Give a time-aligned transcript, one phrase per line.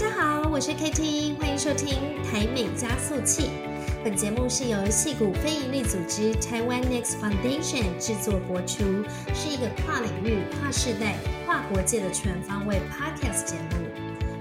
[0.00, 3.50] 大家好，我是 KT，欢迎收听台美加速器。
[4.02, 13.86] 本节目是由戏谷非营利组织台湾 Next Foundation 制作播出，是一个跨领域、跨世代、跨国界的全方位 Podcast 节目。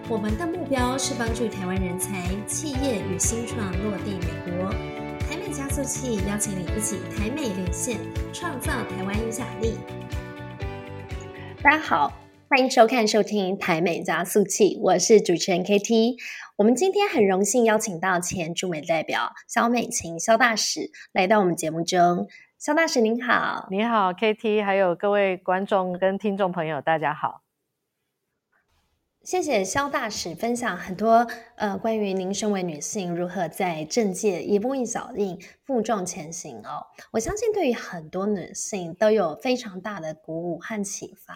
[0.08, 4.70] 我们的目标是帮助台湾人才、企业与新创落地美国。
[5.28, 8.00] 台美加速器邀请你一起台美连线，
[8.32, 9.78] 创造台湾影响力。
[11.62, 12.14] 大家好。
[12.52, 16.16] 欢迎收看、收听台美加速器，我是主持人 KT。
[16.56, 22.28] 我们今天很荣幸邀请到前驻美代表肖美琴肖大使来到我们节目中。
[22.58, 27.44] 肖大使您好，你好 KT，还有各位观众跟听众朋友，大家好。
[29.30, 36.88] 谢谢肖大使分享很多呃关于您身为女性如何在政界一步一脚印负重前行哦。
[37.12, 41.36] 我相信对于很多女性都有非常大的鼓舞和启发。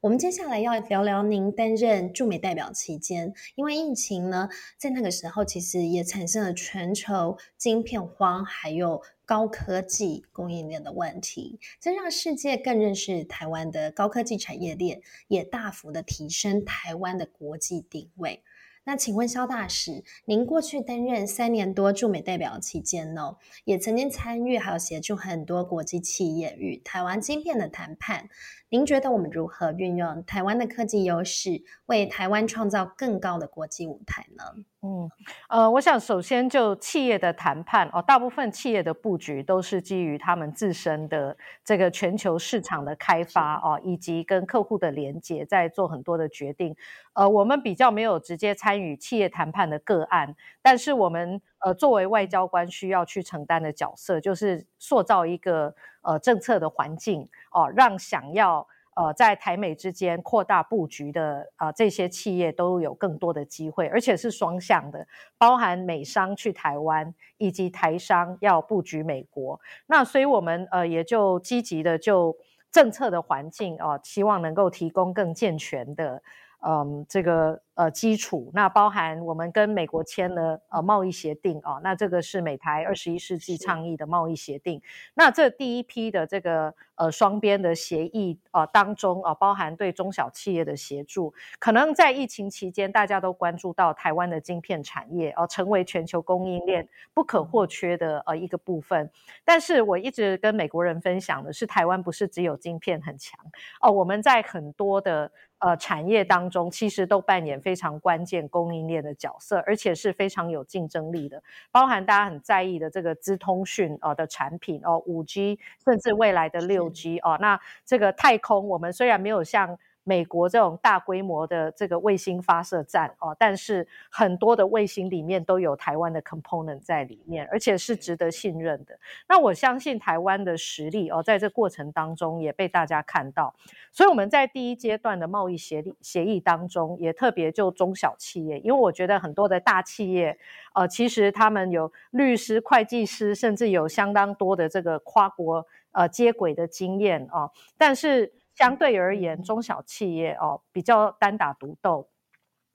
[0.00, 18.44] 我们接下来要聊聊您担任驻美代表期间，因为疫情呢，在那个时候其实也产生了全球晶片荒，还有高科技供应链的问题，这让世界更认识台湾的高科技产业链，也大幅的提升台湾的国际定位。
[18.86, 28.28] 那请问肖大使，您过去担任三年多驻美代表期间呢，也曾经参与还有协助很多国际企业与台湾晶片的谈判。
[28.68, 34.42] 您觉得我们如何运用台湾的科技优势，为台湾创造更高的国际舞台呢？
[34.82, 35.08] 嗯，
[35.48, 46.74] 呃，我想首先就企业的谈判哦，大部分企业的布局都是基于他们自身的这个全球市场的开发哦，以及跟客户的连接，在做很多的决定。
[47.14, 55.74] 呃，我们比较没有直接参与企业谈判的个案，但是我们呃作为外交官需要去承担的角色，就是塑造一个。
[56.06, 65.04] 呃，政策的环境哦，让想要呃在台美之间扩大布局的啊这些企业都有更多的机会，而且是双向的，
[65.36, 69.60] 包含美商去台湾以及台商要布局美国。
[69.88, 72.36] 那所以我们呃也就积极的就
[72.70, 76.22] 政策的环境哦，希望能够提供更健全的。
[76.64, 84.82] 嗯，这个呃基础，那包含我们跟美国签了呃贸易协定哦，那这个是美台二十一世纪倡议的贸易协定。
[85.14, 99.10] 那这第一批的这个呃双边的协议啊当中啊，包含对中小企业的协助，可能在疫情期间大家都关注到台湾的晶片产业哦，成为全球供应链不可或缺的呃一个部分。
[99.44, 103.38] 但是我一直跟美国人分享的是，台湾不是只有晶片很强
[103.82, 105.30] 哦，我们在很多的。
[105.58, 119.76] 呃，产业当中其实都扮演非常关键供应链的角色，而且是非常有竞争力的，包含大家很在意的这个资通讯呃的产品哦，五 G 甚至未来的六 G 哦，那这个太空我们虽然没有像。
[120.08, 128.96] 美国这种大规模的这个卫星发射站哦，但是很多的卫星里面都有台湾的 component 在里面，而且是值得信任的。
[129.28, 133.52] 那我相信台湾的实力哦，在这过程当中也被大家看到。
[133.90, 140.38] 所以我们在第一阶段的贸易协议协议当中，也特别就中小企业，因为我觉得很多的大企业
[140.74, 148.32] 呃，其实他们有律师、会计师，甚至有相当多的这个跨国呃接轨的经验啊，但是。
[148.56, 152.08] 相对而言，中小企业哦比较单打独斗，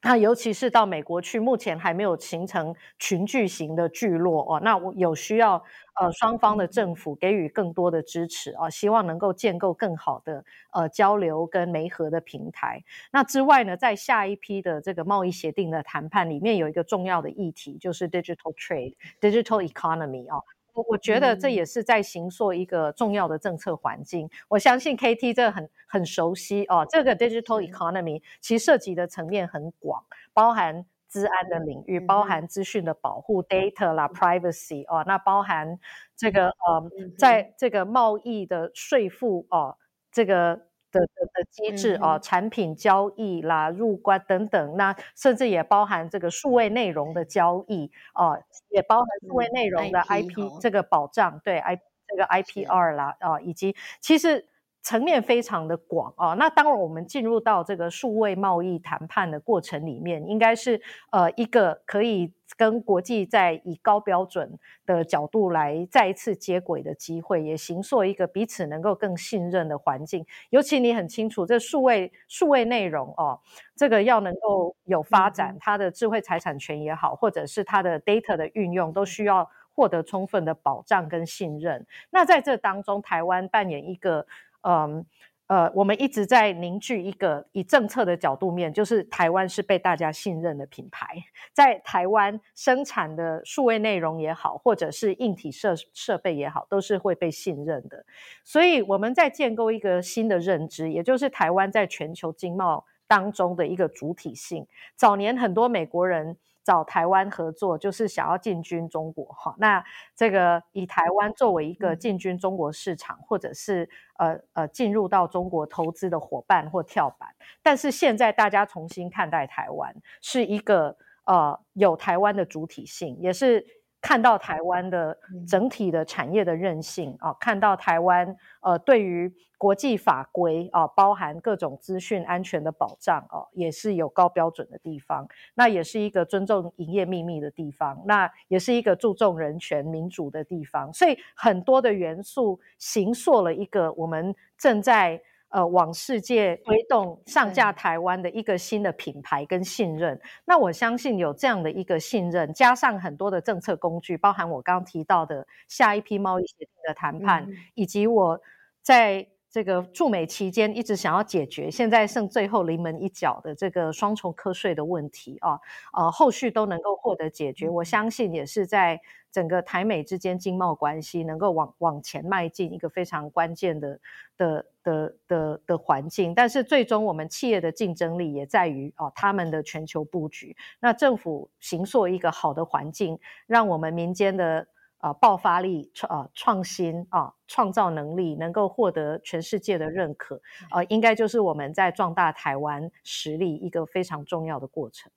[0.04, 4.60] 那尤其是到美国去，目前还没有形成群聚型的聚落哦。
[4.62, 5.64] 那我有需要
[6.00, 12.84] 呃双方的政府给予更多的支持啊，希望能够建构更好的呃交流跟媒合的平台。
[13.12, 20.42] 那之外呢，在下一批的这个贸易协定的谈判里面，有一个重要的议题就是 digital trade、digital economy 啊。
[20.74, 24.30] 我我觉得这也是在行塑一个重要的政策环境。
[24.48, 26.86] 我相信 KT 这很很熟悉哦。
[26.90, 35.80] 这个 digital economy 其实涉及的层面很广，包含治安的领域，包含资讯的保护 data 啦 privacy 哦，那包含
[36.16, 39.78] 这个呃，在这个贸易的税负哦，
[40.12, 40.71] 这个。
[40.92, 51.76] 的的的机制哦，产品交易啦、入关等等，那甚至也包含这个数位内容的交易哦，也包含数位内容的 IP 这个保障，对 I
[52.08, 54.48] 这个 IPR 啦啊，以及其实。
[54.82, 60.82] 层面非常的广啊，那当然我们进入到这个数位贸易谈判的过程里面，应该是
[61.12, 70.26] 呃一个可以跟国际在以高标准的角度来再一次接轨的机会，也形塑一个彼此能够更信任的环境。
[70.50, 73.40] 尤其你很清楚，这数位数位内容哦，
[73.76, 81.86] 这个要能够有发展，它的智慧财产权也好，或者是它的 data 的运用，都需要获得充分的保障跟信任。
[82.10, 84.26] 那在这当中，台湾扮演一个。
[84.62, 85.06] 嗯，
[85.48, 91.16] 呃，我们一直在凝聚一个以政策的角度面，就是台湾是被大家信任的品牌，
[91.54, 98.06] 在台湾生产的数位内容也好，或者是硬体设设备也好，都是会被信任的。
[98.44, 104.66] 所以我们在建构一个新的认知，也就是台湾在全球经贸当中的一个主体性。
[104.96, 106.38] 早年很多美国人。
[106.64, 109.84] 找台湾合作就是想要进军中国哈，那
[110.16, 117.30] 这个以台湾作为一个进军中国市场，或者是呃呃进入到中国投资的伙伴或跳板，
[117.62, 123.81] 但是现在大家重新看待台湾是一个呃有台湾的主体性，也是。
[124.02, 125.16] 看到台湾的
[125.48, 135.28] 整体的产业的韧性啊，看到台湾呃对于国际法规啊，包含各种资讯安全的保障哦，也是有高标准的地方。
[135.54, 140.92] 那也是一个尊重营业秘密的地方，那也是一个注重人权民主的地方。
[140.92, 145.22] 所以很多的元素形塑了一个我们正在。
[145.52, 158.42] 呃，往世界推动上架台湾的一个新的品牌跟信任，那我相信有这样的一个信任，加上很多的政策工具，包含我刚刚提到的下一批贸易协定的谈判，以及我
[158.82, 165.60] 在这个驻美期间一直想要解决，现在剩最后临门一脚的这个双重课税的问题啊，
[165.94, 169.00] 呃，后续都能够获得解决，我相信也是在。
[169.34, 173.98] 整个台美之间经贸关系能够往往前迈进一个非常关键的
[174.36, 180.54] 的的的的环境，但是最终我们企业的竞争力也在于哦他们的全球布局。
[180.82, 184.68] 那政府行塑一个好的环境，让我们民间的
[185.02, 195.12] 呃爆发力创创新啊创造能力能够获得全世界的认可啊，应该就是我们在壮大台湾实力一个非常重要的过程。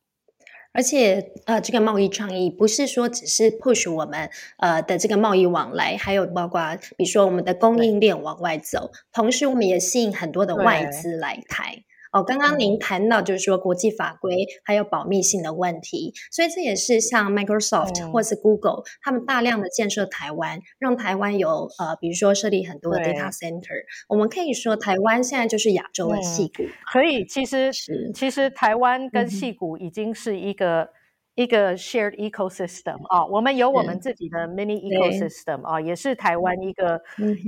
[0.76, 4.28] 而且，呃，这个贸易倡议不是说只是 push 我们
[4.58, 11.84] 呃的这个贸易往来，还有包括比如说我们的供应链往外走，同时我们也吸引很多的外资来台。
[12.14, 23.82] 哦，刚刚您谈到就是说国际法规还有保密性的问题，所以这也是像 Microsoft 或是 Google 他们大量的建设台湾，让台湾有呃，比如说设立很多的 data center。
[24.08, 26.62] 我们可以说台湾现在就是亚洲的戏骨。
[26.92, 27.72] 可以，其实
[28.14, 30.88] 其实台湾跟戏骨已经是一个
[31.34, 37.02] 一个 shared ecosystem 啊，我们有我们自己的 mini ecosystem 啊，也是台湾一个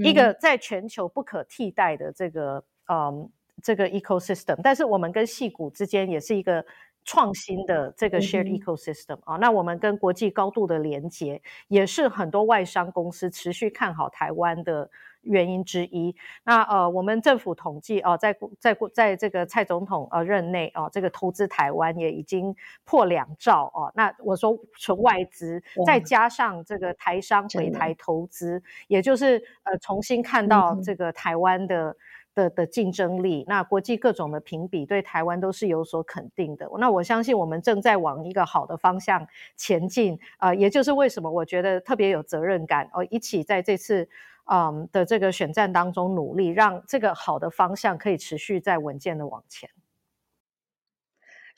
[0.05, 3.31] 一个在全球不可替代的这个嗯。
[3.63, 6.65] 这个 ecosystem，但是我们跟戏股之间也是一个
[7.05, 9.37] 创新的这个 shared ecosystem 啊。
[9.37, 14.91] 那我们跟国际高度的连接，也是很多外商公司持续看好台湾的
[15.23, 16.15] 原因之一。
[16.45, 22.55] 那呃，我们政府统计啊，在在在这个蔡总统呃任内啊，这个投资台湾也已经
[22.85, 23.91] 破两兆哦。
[23.95, 31.97] 那我说纯外资，再加上这个台商回台投资，也就是呃重新看到这个台湾的。
[32.37, 36.71] 的的竞争力，那国际各种的评比对台湾都是有所肯定的。
[36.79, 44.09] 那我相信我们正在往一个好的方向前进啊，也就是为什么我觉得特别有责任感哦，一起在这次
[44.45, 49.69] 嗯的这个选战当中努力，让这个好的方向可以持续在稳健的往前。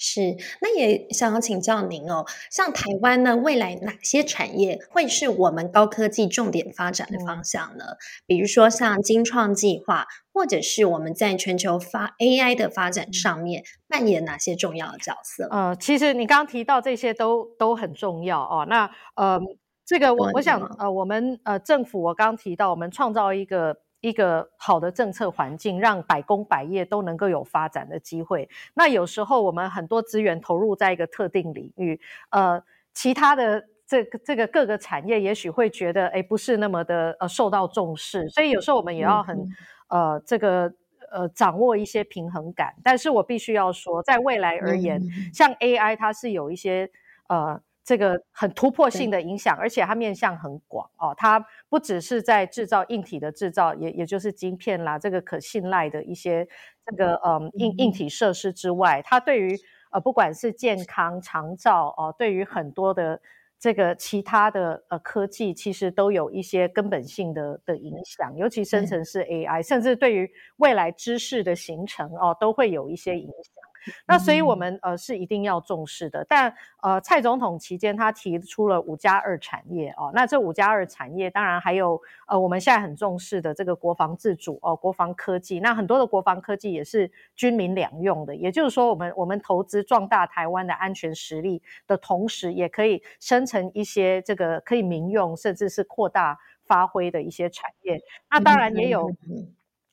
[0.00, 7.84] 是，那也想要请教您哦，像台湾呢，未来哪些产业会是我们高科技重点发展的方向呢？
[8.24, 15.48] 比如说像金创计划，或者是我们在全球发 AI 的发展上面扮演哪些重要的角色？
[15.50, 18.64] 呃，其实你刚刚提到这些都都很重要哦。
[18.70, 19.40] 那呃，
[19.84, 23.78] 这个我我想呃，我们呃政府我刚刚提到，我们创造一个。
[24.00, 28.48] 一个好的政策环境，让百工百业都能够有发展的机会。
[28.74, 32.00] 那有时候我们很多资源投入在一个特定领域，
[32.30, 32.62] 呃，
[32.94, 38.28] 其他的这个这个各个产业也许会觉得，哎，不是那么的呃受到重视。
[38.28, 39.48] 所以有时候我们也要很
[39.88, 40.72] 呃这个
[41.10, 42.74] 呃掌握一些平衡感。
[42.84, 45.02] 但是我必须要说，在未来而言，
[45.32, 46.90] 像 AI 它是有一些
[47.28, 47.60] 呃。
[47.88, 56.46] 这个很突破性的影响，而且它面向很广哦，它不只是在制造硬体的制造，也也就是晶片啦，这个可信赖的一些
[56.84, 59.58] 这个嗯硬硬体设施之外，它对于
[59.90, 63.18] 呃不管是健康长照哦，对于很多的
[63.58, 73.57] 这个其他的呃科技，其实都有一些根本性的的影响，尤其生成式 AI，甚至对于未来知识的形成哦，都会有一些影响。
[74.06, 76.24] 那所以，我们呃是一定要重视的。
[76.28, 85.60] 但呃，蔡总统期间他提出了五加二产业哦，那这五加二产业当然还有呃我们现在很重视的这个国防自主哦，国防科技。
[85.60, 97.98] 那很多的国防科技也是军民两用的，也就是说，我们我们投资壮大台湾的安全实力的同时，也可以生成一些这个可以民用甚至是扩大发挥的一些产业。
[98.30, 99.10] 那当然也有。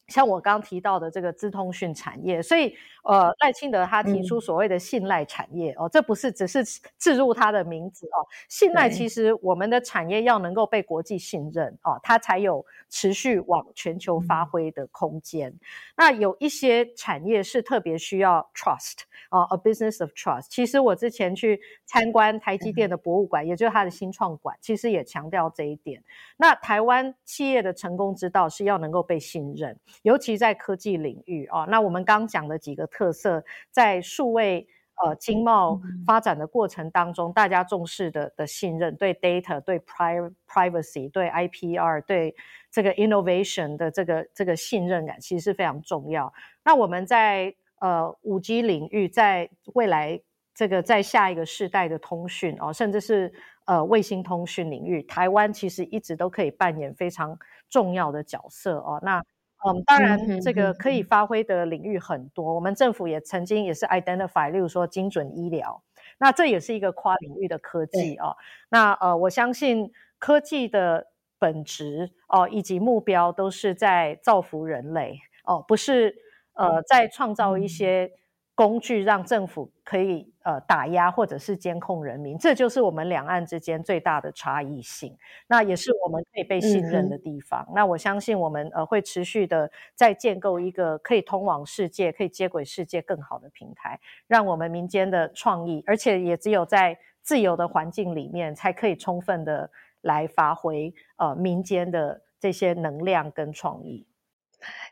[0.07, 6.63] 像我刚提到的这个资通讯产业，所以呃，赖清德他提出所谓的信赖产业哦，这不是只是
[6.97, 15.53] 置入他的名字哦，信赖其实我们的产业要能够被国际信任哦，它才有持续往全球发挥的空间。
[15.95, 20.47] 那有一些产业是特别需要 trust 啊，a business of trust。
[20.49, 26.03] 其实我之前去参观台积电的博物馆，也就是它的新创馆，其实也强调这一点。
[26.37, 29.79] 那台湾企业的成功之道是要能够被信任。
[30.01, 34.67] 尤其在科技领域啊，那我们刚讲的几个特色，在数位
[35.03, 42.35] 呃经贸发展的过程当中，大家重视的的信任，对 data、对 privacy、对 IPR、对
[42.71, 46.33] 这个 innovation 的这个这个信任感，其实是非常重要。
[46.63, 50.19] 那我们在呃五 G 领域，在未来
[50.53, 53.33] 这个在下一个世代的通讯哦，甚至是
[53.65, 57.37] 呃卫星通讯领域，台湾其实一直都可以扮演非常
[57.69, 58.99] 重要的角色哦。
[59.03, 59.23] 那
[59.67, 62.53] 嗯，当然，这个可以发挥的领域很多。
[62.53, 65.81] 我们政府也曾经也是 identify，例如说精准医疗，
[66.19, 68.35] 那这也是一个跨领域的科技哦。
[68.69, 71.07] 那呃，我相信科技的
[71.39, 76.15] 本质哦，以及目标都是在造福人类哦，不是
[76.55, 78.11] 呃在创造一些。
[78.57, 85.13] 工具让政府可以呃打压或者是监控人民，这就是我们两岸之间最大的差异性。
[85.47, 87.67] 那也是我们可以被信任的地方。
[87.75, 99.69] 那我相信我们呃会持续的在建构一个可以通往世界、可以接轨世界更好的平台，让我们民间的创意，而且也只有在自由的环境里面，才可以充分的
[99.99, 104.07] 来发挥呃民间的这些能量跟创意。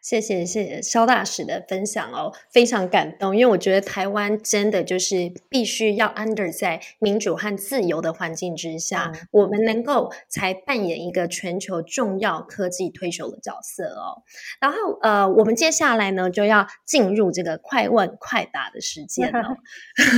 [0.02, 14.24] 谢谢谢谢肖大使的分享哦，非常感动，因为我觉得台湾真的就是必须要 under 在民主和自由的环境之下，我们能够才扮演一个全球重要科技推手的角色哦。
[14.60, 19.56] 然后呃，我们接下来呢就要进入这个快问快答的时间了，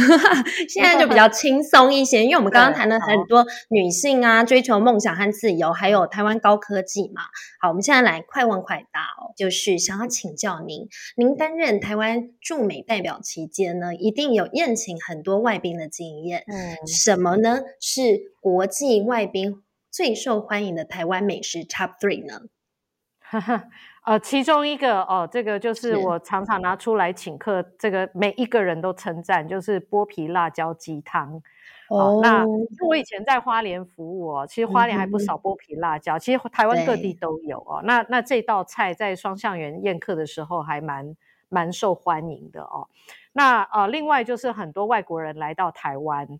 [0.68, 7.22] 现在就比较轻松一些，因为我们刚刚谈了很多女性啊追求梦想和自由，还有台湾高科技嘛。
[7.62, 9.45] 好，我们现在来快问快答哦，就。
[9.46, 16.44] 就是想要请教您，您担任台湾驻美代表期间呢，一定有宴请很多外宾的经验。
[16.48, 17.60] 嗯，什么呢？
[17.80, 19.62] 是国际外宾
[19.92, 22.40] 最受欢迎的台湾美食 Top Three 呢？
[23.20, 23.66] 哈哈，
[24.08, 31.40] 呃，其中一个哦，这个就是我常常拿出来请客，这个每一个人都称赞，就是剥皮辣椒鸡汤。
[31.90, 32.46] 哦，那
[32.88, 37.82] 我以前在花莲服务哦，其实花莲还不少剥皮辣椒，其实台湾各地都有哦。
[37.84, 41.16] 那那这道菜在双向园宴客的时候还蛮
[41.50, 42.88] 蛮受欢迎的哦。
[43.34, 46.40] 那呃，另外就是很多外国人来到台湾。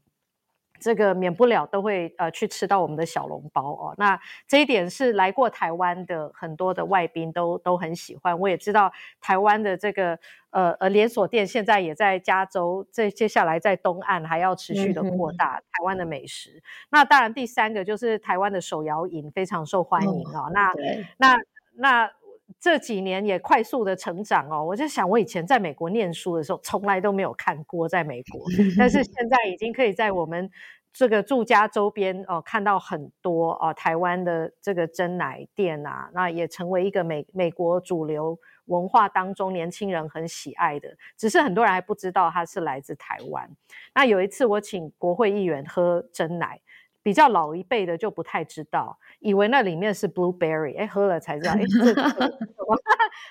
[0.80, 8.38] 这个免不了都会呃去吃到我们的小笼包哦，那这一点是来过台湾的很多的外宾都都很喜欢。
[8.40, 8.92] 我也知道
[9.22, 10.20] 台湾的这个
[10.52, 16.62] 呃呃连锁店现在也在加州，这接下来在东岸还要持续的扩大台湾的美食。
[16.90, 20.52] 那当然第三个就是台湾的手摇饮非常受欢迎哦。
[20.54, 20.72] 那
[21.18, 21.38] 那
[21.76, 22.12] 那。
[22.66, 28.42] 这几年也快速的成长哦，我就想我以前在美国念书的时候，从来都没有看过在美国，
[28.76, 30.50] 但是现在已经可以在我们
[30.92, 43.48] 这个住家周边哦看到很多哦台湾的这个真奶店啊，那也成为一个美美国主流文化当中年轻人很喜爱的，只是很多人还不知道它是来自台湾。
[43.94, 46.60] 那有一次我请国会议员喝真奶。
[47.06, 52.02] 比较老一辈的就不太知道，以为那里面是 blueberry，哎，喝了才知道，哎，这个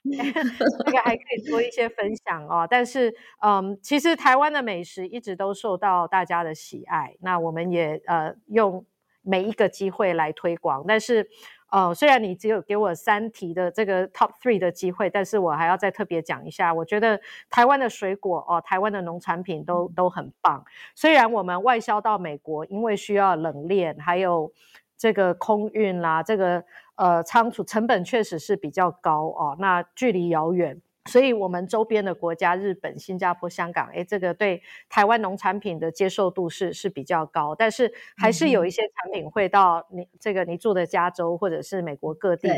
[0.86, 2.64] 这个还可以做一些分享哦。
[2.70, 3.12] 但是，
[3.44, 8.86] 嗯，其实台湾的美食一直都受到大家的喜爱，那我们也呃用
[9.22, 11.28] 每一个机会来推广，但是。
[11.74, 16.72] 哦，虽然你只有给我三题的这个 top three 的机会，但是我还要再特别讲一下。
[16.72, 20.64] 我觉得台湾的水果哦，台湾的农产品都都很棒。
[20.94, 24.52] 虽然我们外销到美国，因为需要冷链，还有
[24.96, 26.62] 这个空运啦，这个
[26.94, 29.56] 呃仓储成本确实是比较高哦。
[29.58, 30.80] 那距离遥远。
[31.10, 42.48] 所以，我们周边的国家，日本、新加坡、香港，哎，这个对台湾农产品的接受度是是比较高，但是还是有一些产品会到你这个你住的加州或者是美国各地。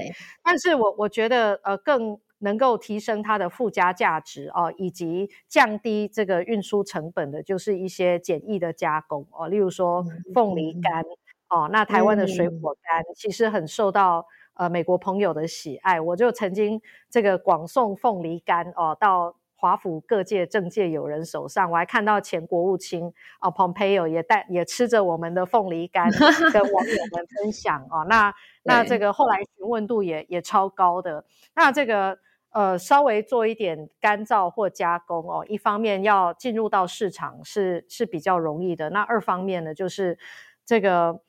[0.45, 11.03] 但是我我觉得，呃，更能够提升它的附加价值哦，以及降低这个运输成本的，就是一些简易的加工哦，例如说凤梨干
[11.49, 11.85] 哦，那。
[11.85, 14.25] 台湾的水果干其实很受到。
[14.57, 26.11] 呃，美国朋友的喜爱，我就曾经这个广送凤梨干哦，到华府各界政界友人手上，我还看到前国务卿啊，Pompeo 也带也吃着我们的凤梨干
[26.53, 28.05] 跟网友们分享哦。
[28.09, 28.35] 那
[28.65, 31.25] 那这个后来询问度也也超高的。
[31.55, 32.19] 那这个
[32.51, 40.19] 呃稍微做一点干燥或加工哦，一方面要进入到市场是是比较容易的，那二方面呢就是
[40.67, 41.23] 这个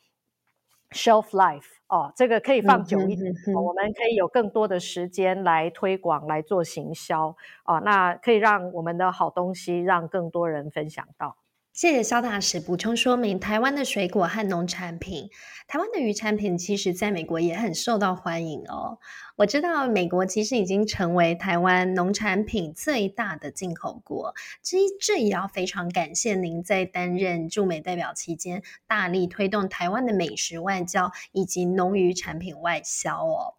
[0.91, 11.37] shelf life 哦，这个可以放久一点，我们可以有更多的时间来推广来做行销啊，那可以让我们的好东西让更多人分享到。
[11.77, 15.29] 谢谢肖大使补充说明，台湾的水果和农产品，
[15.67, 18.97] 台湾的鱼产品，其实在美国也很受到欢迎哦。
[19.35, 33.53] 我知道美国其实已经成为台湾农产品最大的进口国，这这也要非常感谢您在担任驻美代表期间，大力推动台湾的美食外交以及农渔产品外销哦。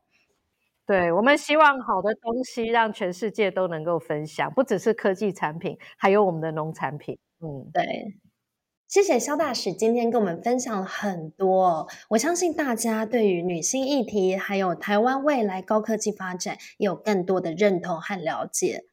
[0.84, 7.16] 对我们希望好的东西让全世界都能够分享，不只是科技产品，还有我们的农产品。
[7.40, 8.16] 嗯，对，
[8.88, 11.88] 谢谢肖大使今天跟我们分享了很多。
[12.10, 18.84] 我相信大家对于女性议题，还有台湾未来高科技发展，有更多的认同和了解。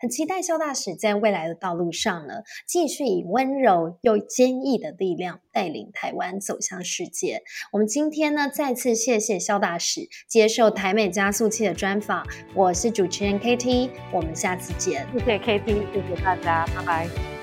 [0.00, 7.42] 很期待肖大使在未来的道路上呢，继续以温柔又坚毅的力量带领台湾走向世界。
[7.72, 12.26] 我们今天呢，再次谢谢肖大使接受台美加速器的专访。
[12.54, 15.06] 我是主持人 KT，我们下次见。
[15.12, 17.33] 谢谢 KT，谢谢大家，拜拜。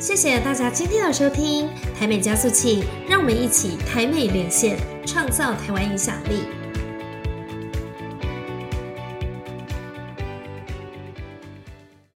[0.00, 6.59] 谢谢大家今天的收听，台美加速器，让我们一起台美连线，创造台湾影响力。